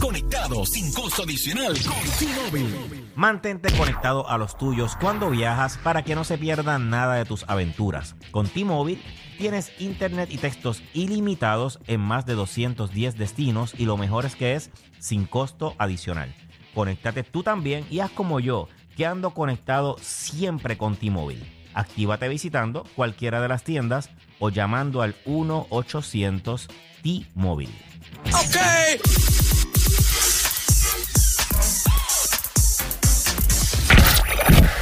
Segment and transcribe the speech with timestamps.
[0.00, 3.08] Conectado sin costo adicional con T-Mobile.
[3.14, 7.44] Mantente conectado a los tuyos cuando viajas para que no se pierdan nada de tus
[7.48, 8.14] aventuras.
[8.30, 9.00] Con T-Mobile
[9.38, 14.54] tienes internet y textos ilimitados en más de 210 destinos y lo mejor es que
[14.54, 16.34] es sin costo adicional.
[16.74, 21.44] Conéctate tú también y haz como yo, que ando conectado siempre con T-Mobile.
[21.74, 26.68] Actívate visitando cualquiera de las tiendas o llamando al 1-800
[27.02, 27.72] T-Mobile.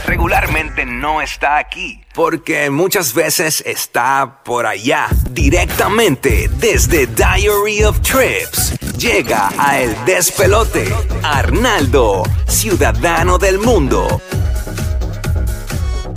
[0.06, 8.78] Regularmente no está aquí, porque muchas veces está por allá, directamente desde Diary of Trips.
[8.96, 14.20] Llega a El Despelote, Arnaldo, ciudadano del mundo.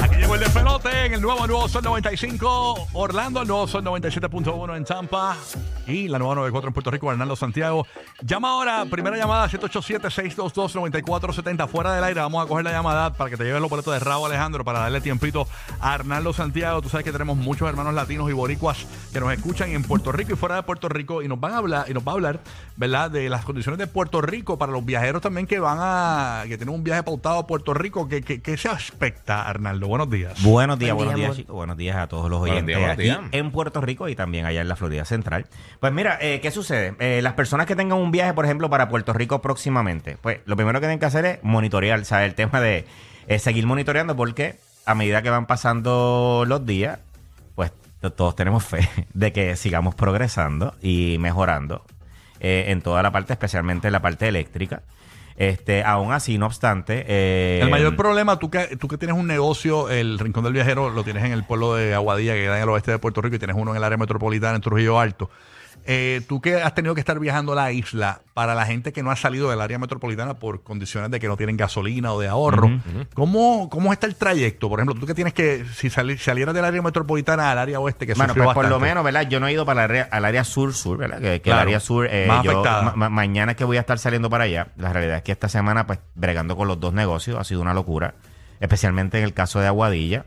[0.01, 4.77] Aquí llegó el despelote en el nuevo Nuevo Sol 95, Orlando, el nuevo Sol 97.1
[4.77, 5.35] en Tampa
[5.89, 7.85] y la nueva 94 en Puerto Rico, Arnaldo Santiago.
[8.21, 12.19] Llama ahora, primera llamada 787-622-9470, fuera del aire.
[12.21, 14.79] Vamos a coger la llamada para que te lleven los boletos de Raúl Alejandro para
[14.79, 15.47] darle tiempito
[15.79, 16.81] a Arnaldo Santiago.
[16.81, 20.33] Tú sabes que tenemos muchos hermanos latinos y boricuas que nos escuchan en Puerto Rico
[20.33, 22.39] y fuera de Puerto Rico y nos van a hablar y nos va a hablar,
[22.75, 23.11] ¿verdad?
[23.11, 26.73] De las condiciones de Puerto Rico para los viajeros también que van a que tienen
[26.75, 28.07] un viaje pautado a Puerto Rico.
[28.07, 29.87] ¿Qué, qué, qué se aspecta, Arnaldo?
[29.87, 30.41] Buenos días.
[30.43, 31.37] Buenos días, Buen buenos día, días, amor.
[31.37, 31.55] chicos.
[31.55, 33.19] Buenos días a todos los Buenos oyentes días, buenos aquí días.
[33.31, 35.45] en Puerto Rico y también allá en la Florida Central.
[35.79, 36.93] Pues mira, eh, ¿qué sucede?
[36.99, 40.55] Eh, las personas que tengan un viaje, por ejemplo, para Puerto Rico próximamente, pues lo
[40.57, 42.27] primero que tienen que hacer es monitorear, ¿sabes?
[42.27, 42.85] El tema de
[43.39, 46.99] seguir monitoreando porque a medida que van pasando los días,
[47.55, 51.85] pues to- todos tenemos fe de que sigamos progresando y mejorando
[52.41, 54.81] eh, en toda la parte, especialmente en la parte eléctrica.
[55.37, 57.05] Este, aún así, no obstante...
[57.07, 60.89] eh, El mayor problema, tú que, tú que tienes un negocio, el Rincón del Viajero,
[60.89, 63.37] lo tienes en el pueblo de Aguadilla, que queda en el oeste de Puerto Rico,
[63.37, 65.29] y tienes uno en el área metropolitana, en Trujillo Alto.
[65.85, 69.01] Eh, tú que has tenido que estar viajando a la isla, para la gente que
[69.03, 72.27] no ha salido del área metropolitana por condiciones de que no tienen gasolina o de
[72.27, 72.69] ahorro,
[73.13, 74.69] ¿cómo, ¿cómo está el trayecto?
[74.69, 78.05] Por ejemplo, tú que tienes que, si sali- salieras del área metropolitana al área oeste,
[78.07, 79.27] que Bueno, pues por lo menos, ¿verdad?
[79.27, 81.17] Yo no he ido para el área, al área sur-sur, ¿verdad?
[81.19, 81.61] Que, que Claro.
[81.61, 82.81] el área sur, eh, Más yo, afectada.
[82.83, 84.67] ma- ma- mañana es que voy a estar saliendo para allá.
[84.77, 87.73] La realidad es que esta semana, pues, bregando con los dos negocios, ha sido una
[87.73, 88.13] locura.
[88.59, 90.25] Especialmente en el caso de Aguadilla,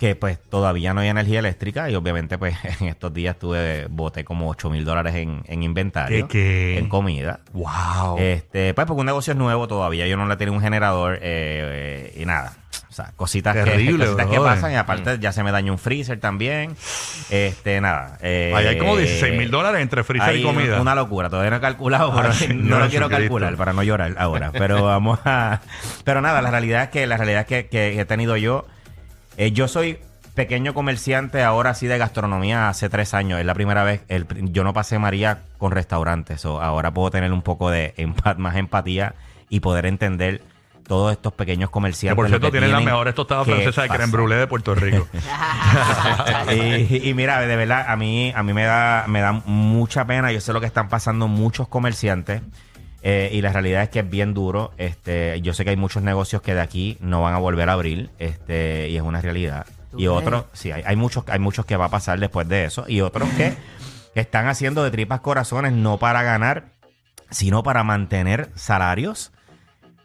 [0.00, 4.24] que pues todavía no hay energía eléctrica y obviamente, pues, en estos días tuve, boté
[4.24, 6.78] como 8 mil dólares en, en inventario, ¿Qué, qué?
[6.78, 7.40] en comida.
[7.52, 8.16] ¡Wow!
[8.18, 11.20] Este, pues porque un negocio es nuevo todavía, yo no le tengo un generador eh,
[11.22, 12.54] eh, y nada.
[12.88, 15.78] O sea, cositas, Terrible, que, cositas que pasan y aparte ya se me dañó un
[15.78, 16.74] freezer también.
[17.28, 18.18] Este, nada.
[18.22, 20.80] eh, Ahí hay como 16 mil dólares entre freezer y comida.
[20.80, 23.82] Una locura, todavía no he calculado, pero Ay, no señor lo quiero calcular para no
[23.82, 24.50] llorar ahora.
[24.50, 25.60] Pero vamos a.
[26.04, 28.66] Pero nada, la realidad es que la realidad es que, que he tenido yo.
[29.36, 29.98] Eh, yo soy
[30.34, 33.40] pequeño comerciante ahora sí de gastronomía hace tres años.
[33.40, 34.02] Es la primera vez.
[34.08, 36.44] el yo no pasé María con restaurantes.
[36.44, 39.14] o ahora puedo tener un poco de empa- más empatía
[39.48, 40.42] y poder entender
[40.86, 42.16] todos estos pequeños que comerciantes.
[42.16, 44.74] por lo cierto que tienen las mejores tostadas que francesas de creme brûlée de Puerto
[44.74, 45.06] Rico.
[46.52, 50.32] y, y mira, de verdad, a mí, a mí me da, me da mucha pena.
[50.32, 52.42] Yo sé lo que están pasando muchos comerciantes.
[53.02, 54.72] Eh, y la realidad es que es bien duro.
[54.76, 57.72] Este, yo sé que hay muchos negocios que de aquí no van a volver a
[57.72, 58.10] abrir.
[58.18, 59.66] Este, y es una realidad.
[59.96, 62.64] Y ¿Tú otros, sí, hay, hay muchos, hay muchos que va a pasar después de
[62.64, 62.84] eso.
[62.86, 63.54] Y otros que
[64.14, 66.72] están haciendo de tripas corazones no para ganar,
[67.30, 69.32] sino para mantener salarios.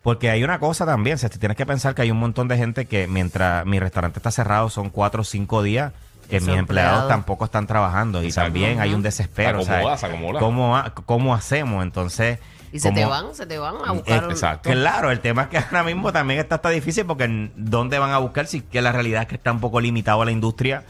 [0.01, 2.47] Porque hay una cosa también, o sea, tú tienes que pensar que hay un montón
[2.47, 5.93] de gente que mientras mi restaurante está cerrado son cuatro o cinco días
[6.29, 8.47] que mis empleados tampoco están trabajando y Exacto.
[8.47, 9.63] también hay un desespero.
[9.63, 9.99] Se acomoda, ¿sabes?
[9.99, 10.39] se acomoda.
[10.39, 11.83] ¿Cómo, ¿Cómo hacemos?
[11.83, 12.39] Entonces...
[12.75, 14.25] Y se te ¿cómo- van, se te van a Eh, buscar.
[14.25, 14.69] un- exacto.
[14.69, 18.17] Claro, el tema es que ahora mismo también está, está difícil porque ¿dónde van a
[18.17, 18.47] buscar?
[18.47, 20.83] Si que la realidad es que está un poco limitado a la industria.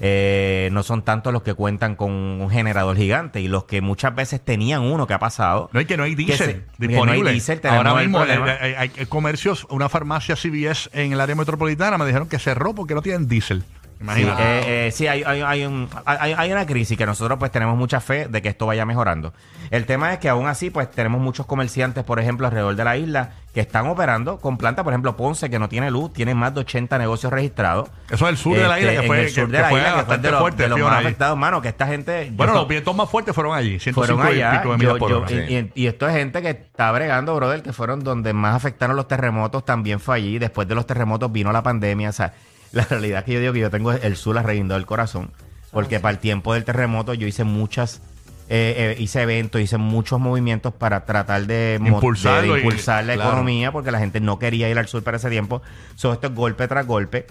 [0.00, 4.14] Eh, no son tantos los que cuentan con un generador gigante y los que muchas
[4.14, 5.70] veces tenían uno que ha pasado.
[5.72, 7.22] No hay que no hay Que diésel disponible.
[7.22, 8.52] no hay diésel, tenemos Ahora mismo problema.
[8.54, 12.74] eh, hay, hay comercios, una farmacia CVS en el área metropolitana me dijeron que cerró
[12.76, 13.64] porque no tienen diésel.
[13.98, 14.42] Sí, Imagínate.
[14.42, 18.00] eh, eh, sí, hay, hay, hay un- hay- una crisis que nosotros pues tenemos mucha
[18.00, 19.32] fe de que esto vaya mejorando.
[19.70, 22.96] El tema es que aún así pues tenemos muchos comerciantes, por ejemplo, alrededor de la
[22.96, 26.54] isla que están operando con plantas, por ejemplo, Ponce que no tiene luz, tiene más
[26.54, 27.88] de 80 negocios registrados.
[28.08, 29.62] Eso es el sur de la isla, Este, que fue, en el sur que- de
[29.62, 31.86] la fue isla, que fue de los, fuerte, de los más afectados, mano, que esta
[31.88, 32.30] gente...
[32.34, 34.54] Bueno, yo- los vientos más fuertes fueron allí, 105 fueron allá.
[34.54, 35.32] y pico de yo- por yo- hora.
[35.32, 38.94] y, y- y esto es gente que está bregando, brother, que fueron donde más afectaron
[38.94, 40.38] los terremotos, también fue allí.
[40.38, 42.10] Después de los terremotos vino la pandemia.
[42.10, 42.32] O sea,
[42.72, 45.30] la realidad es que yo digo que yo tengo el sur arreguindado del corazón.
[45.70, 48.00] Porque para el tiempo del terremoto yo hice muchas,
[48.48, 53.30] eh, eh, hice eventos, hice muchos movimientos para tratar de, Impulsarlo impulsar la claro.
[53.30, 55.60] economía porque la gente no quería ir al sur para ese tiempo.
[55.94, 57.26] So, esto es golpe tras golpe.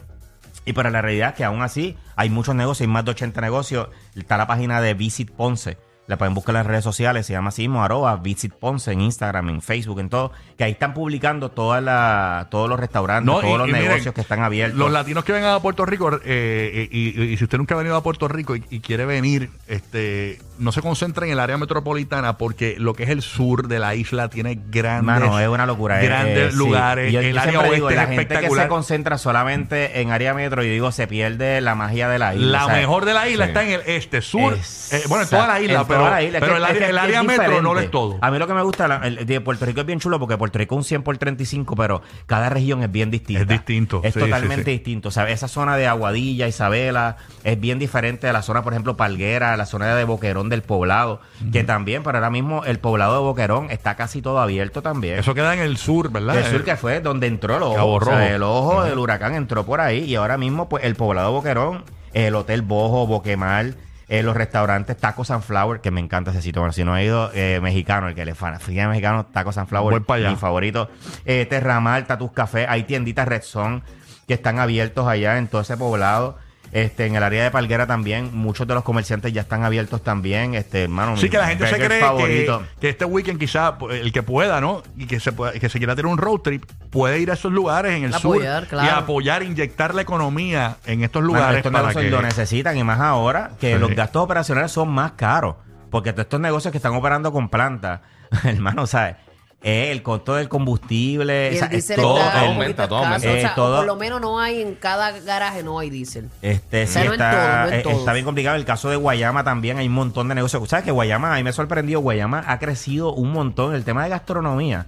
[0.65, 3.41] Y para la realidad es que aún así hay muchos negocios, hay más de 80
[3.41, 3.87] negocios.
[4.15, 5.77] Está la página de Visit Ponce.
[6.07, 9.01] La pueden buscar en las redes sociales, se llama así mismo, arroba Visit Ponce en
[9.01, 10.31] Instagram, en Facebook, en todo.
[10.57, 13.87] Que ahí están publicando toda la, todos los restaurantes, No, todos y- los y miren,
[13.89, 14.77] negocios que están abiertos.
[14.79, 17.77] Los latinos que vengan a Puerto Rico, eh, eh, y, y si usted nunca ha
[17.77, 22.37] venido a Puerto Rico y, quiere venir, este, no se concentre en el área metropolitana
[22.37, 26.01] porque lo que es el sur de la isla tiene grandes, Mano, es una locura.
[26.01, 26.57] eh, grandes eh, sí.
[26.57, 27.09] lugares.
[27.09, 30.11] Y yo- el yo área oeste digo, es la gente que se concentra solamente en
[30.11, 32.65] área metro, yo digo, se pierde la magia de la isla.
[32.65, 33.49] La mejor de la isla Sí.
[33.49, 34.53] está en el este, sur,
[34.91, 36.15] eh, bueno, en toda la isla, en pero.
[36.17, 38.17] Es que- el es área, que el es área metro no lo es todo.
[38.21, 40.37] A mí lo que me gusta la- el de Puerto Rico es bien chulo porque
[40.37, 43.41] Puerto Rico es un 100 por 35, pero cada región es bien distinta.
[43.41, 44.71] Es distinto, Es sí, totalmente sí, sí.
[44.71, 45.09] distinto.
[45.09, 48.97] O sea, esa zona de Aguadilla, Isabela, es bien diferente de la zona, por ejemplo,
[48.97, 51.21] Palguera, la zona de Boquerón del Poblado,
[51.51, 55.19] que también, pero ahora mismo el poblado de Boquerón está casi todo abierto también.
[55.19, 56.37] Eso queda en el sur, ¿verdad?
[56.37, 57.93] El sur Eh, que fue donde entró el ojo.
[57.93, 61.31] O sea, el ojo del huracán entró por ahí y ahora mismo pues el poblado
[61.31, 61.83] Boquerón,
[62.13, 63.75] el hotel Bojo, Boquemal,
[64.07, 66.61] eh, los restaurantes Taco Sunflower, que me encanta ese sitio.
[66.61, 70.01] Bueno, si no he ido, eh, mexicano, el que le fan, fíjate mexicano, Taco Sunflower,
[70.29, 70.89] mi favorito.
[71.25, 73.81] Eh, Terramal, Tatus Café, hay tienditas Red Zone
[74.27, 76.37] que están abiertos allá en todo ese poblado.
[76.71, 80.53] Este, en el área de Palguera también, muchos de los comerciantes ya están abiertos también.
[80.53, 82.59] Este, hermano, Sí, mi que la gente se cree favorito.
[82.75, 84.83] que, que este weekend quizá pues, el que pueda, ¿no?
[84.97, 87.51] Y que se pueda, que se quiera tener un road trip, puede ir a esos
[87.51, 88.97] lugares en el Apoyar, sur y claro.
[88.97, 92.83] apoyar, inyectar la economía en estos Bueno, lugares estos para negocios que lo necesitan y
[92.83, 93.79] más ahora que Sí.
[93.79, 95.55] los gastos operacionales son más caros.
[95.89, 98.01] Porque todos estos negocios que están operando con plantas,
[98.43, 99.15] hermano, ¿sabes?
[99.63, 102.53] Eh, el costo del combustible, Y o sea, el es diésel todo, está eh, un
[102.53, 103.27] aumenta, poquito todo escaso.
[103.27, 103.37] aumenta.
[103.37, 106.29] O sea, Eh, todo- por lo menos no hay en cada garaje, no hay diésel.
[106.43, 108.55] Este, O sea, sí no en está, todo, no en eh, está bien complicado.
[108.55, 110.69] El caso de Guayama también hay un montón de negocios.
[110.69, 113.73] ¿Sabes que Guayama, a mí me ha sorprendido, Guayama ha crecido un montón.
[113.73, 114.85] El tema de gastronomía.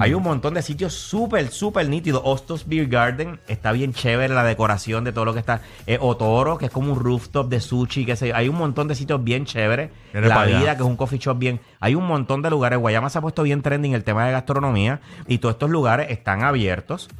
[0.00, 2.22] Hay un montón de sitios súper, súper nítidos.
[2.24, 5.60] Hostos Beer Garden está bien chévere la decoración de todo lo que está.
[5.86, 8.36] Eh, Otoro, que es como un rooftop de sushi, que sé yo.
[8.36, 9.90] Hay un montón de sitios bien chéveres.
[10.14, 10.58] La para allá.
[10.60, 11.60] vida, que es un coffee shop bien.
[11.80, 12.78] Hay un montón de lugares.
[12.78, 16.42] Guayama se ha puesto bien trending el tema de gastronomía y todos estos lugares están
[16.42, 17.10] abiertos.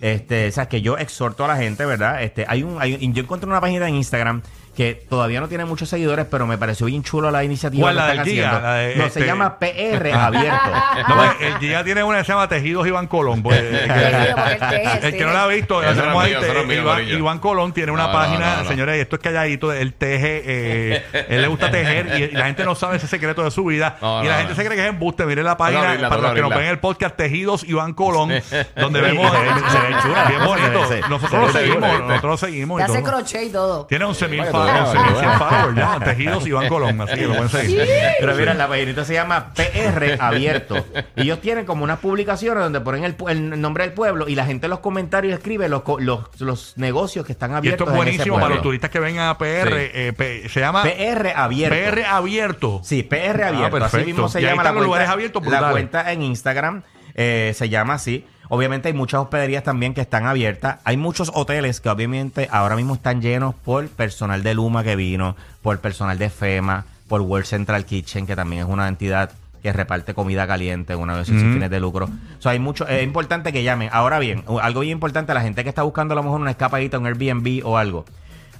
[0.00, 2.22] Este, o sea, que yo exhorto a la gente, ¿verdad?
[2.22, 4.42] Este, hay un, hay yo encontré una página en Instagram
[4.76, 8.00] que todavía no tiene muchos seguidores, pero me pareció bien chulo la iniciativa ¿Cuál, que
[8.00, 8.48] la están del Giga?
[8.48, 8.66] haciendo.
[8.68, 10.70] La de, no, este- se llama PR abierto.
[11.08, 13.42] No, pues, el día tiene una que se llama Tejidos Iván Colón.
[13.42, 16.40] pues, eh, el que no la ha visto, Ese la tenemos no es ahí, mío,
[16.40, 18.68] ese no es te- mío, Iván, Colón tiene una No, no, página, no, no.
[18.68, 22.64] señores, esto es calladito, él teje, eh, él le gusta tejer y, y la gente
[22.64, 23.96] no sabe ese secreto de su vida.
[24.00, 24.56] No, y la no, gente no.
[24.56, 25.24] se cree que es embuste.
[25.26, 26.56] Mire la página, abrirla, para los que nos abrirla.
[26.56, 28.32] ven en el podcast, Tejidos Iván Colón,
[28.76, 30.88] donde vemos, se ve- se ve chula, bien se ve- bonito.
[30.88, 32.80] se- Nosotros se lo ve seguimos, nosotros lo seguimos.
[32.80, 33.04] Y hace todo.
[33.04, 33.86] crochet y todo.
[33.86, 35.38] Tiene 11 mil Para que tú followers, veas, para que tú 11 veas.
[35.38, 35.98] followers ya.
[36.04, 37.82] Tejidos Iván Colón, así que lo pueden seguir.
[38.20, 40.84] Pero mira, la paginita se llama PR abierto.
[41.16, 44.66] Y ellos tienen como unas publicaciones donde ponen el, nombre del pueblo y la gente
[44.66, 47.86] en los comentarios escribe los, co- los, los negocios que están Y abiertos.
[47.88, 49.68] esto es buenísimo para los turistas que vengan a PR.
[49.68, 49.74] Sí.
[49.94, 51.76] eh, P- se llama PR abierto.
[51.76, 52.80] PR abierto.
[52.84, 53.70] Sí, PR abierto.
[53.78, 53.96] perfecto.
[53.98, 56.82] Así mismo se Y llama la cuenta, lugares abiertos la cuenta en Instagram
[57.14, 58.26] eh, se llama así.
[58.54, 60.78] Obviamente hay muchas hospederías también que están abiertas.
[60.84, 65.36] Hay muchos hoteles que obviamente ahora mismo están llenos por personal de Luma que vino,
[65.62, 69.30] por personal de FEMA, por World Central Kitchen, que también es una entidad
[69.62, 72.10] que reparte comida caliente, una vez sin fines de lucro.
[72.38, 73.88] O sea, hay mucho, es importante que llamen.
[73.90, 76.98] Ahora bien, algo bien importante, la gente que está buscando a lo mejor una escapadita,
[76.98, 78.04] un Airbnb o algo.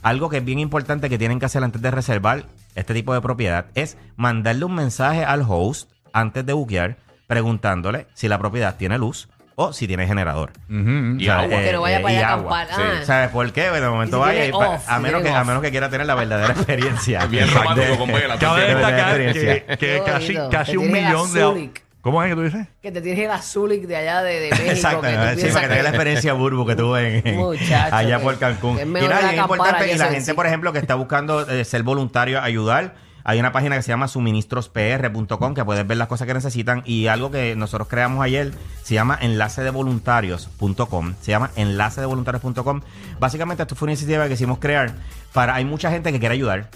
[0.00, 2.46] Algo que es bien importante que tienen que hacer antes de reservar
[2.76, 6.96] este tipo de propiedad es mandarle un mensaje al host antes de buquear
[7.26, 10.52] preguntándole si la propiedad tiene luz o si tiene generador.
[10.68, 11.16] Ujú.
[11.18, 11.60] Y agua.
[11.62, 12.66] Que no vaya eh, para allá a.
[12.66, 12.82] Sí.
[12.84, 13.00] Ah.
[13.04, 13.70] ¿Sabes por qué?
[13.70, 16.14] De momento si vaya off, a, si menos que, a menos que quiera tener la
[16.14, 17.26] verdadera experiencia.
[17.26, 18.38] Bien De- romántico con vela.
[18.38, 21.42] Cabe de- de destacar que, casi, un millón de.
[21.42, 21.82] Azulik.
[22.00, 22.66] ¿Cómo es que tú dices?
[22.82, 24.70] Que te tienes el azulic de allá de, de México.
[24.70, 27.94] Exacto, que tú sí, para que tenga la experiencia burbu que tuve en, en- Muchacho,
[27.94, 28.80] allá que- por Cancún.
[28.80, 30.32] Y nada, es importante, y la en gente, sí.
[30.32, 32.94] por ejemplo, que está buscando eh, ser voluntario, ayudar,
[33.24, 37.06] hay una página que se llama suministrospr.com que puedes ver las cosas que necesitan y
[37.06, 38.52] algo que nosotros creamos ayer
[38.82, 41.14] se llama enlacedevoluntarios.com.
[41.20, 42.80] Se llama enlacedevoluntarios.com.
[43.20, 44.94] Básicamente esto fue una iniciativa que hicimos crear
[45.32, 46.68] para hay mucha gente que quiere ayudar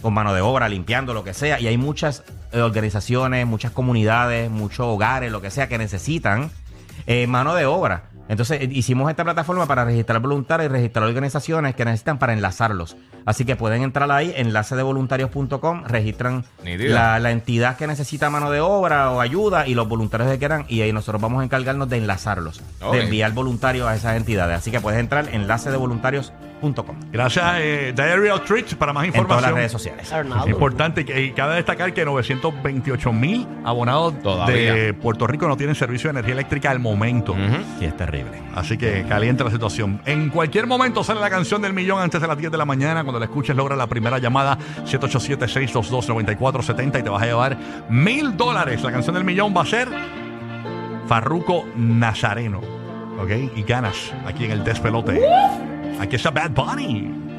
[0.00, 1.60] con mano de obra, limpiando, lo que sea.
[1.60, 6.50] Y hay muchas eh, organizaciones, muchas comunidades, muchos hogares, lo que sea, que necesitan
[7.10, 8.04] eh, mano de obra.
[8.28, 12.96] Entonces eh, hicimos esta plataforma para registrar voluntarios y registrar organizaciones que necesitan para enlazarlos.
[13.26, 16.94] Así que pueden entrar ahí, enlacedevoluntarios.com, registran Nítida.
[16.94, 20.66] la, la entidad que necesita mano de obra o ayuda y los voluntarios que quieran
[20.68, 22.62] y ahí nosotros vamos a encargarnos de enlazarlos,
[22.92, 24.58] de enviar voluntarios a esas entidades.
[24.58, 26.49] Así que puedes entrar enlacedevoluntarios.com.
[27.12, 29.56] Gracias, eh, Diary of Tricks, para más En todas las información.
[29.56, 30.12] redes sociales.
[30.12, 30.48] Arnaldo.
[30.48, 34.74] Importante que y cabe destacar que 928 mil abonados Todavía.
[34.74, 37.34] de Puerto Rico no tienen servicio de energía eléctrica al momento.
[37.78, 38.40] Sí, es terrible.
[38.54, 40.00] Así que caliente la situación.
[40.06, 43.02] En cualquier momento sale la canción del millón antes de las 10 de la mañana.
[43.02, 47.56] Cuando la escuches, logra la primera llamada 787-622-9470 y te vas a llevar
[47.88, 48.82] mil dólares.
[48.82, 49.88] La canción del millón va a ser
[51.08, 52.60] Farruco Nazareno.
[53.20, 53.30] ¿Ok?
[53.56, 55.20] Y ganas aquí en el despelote.
[56.00, 57.29] Aquí está Bad Bunny.